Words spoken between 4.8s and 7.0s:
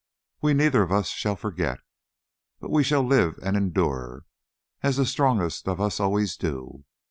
as the strongest of us always do.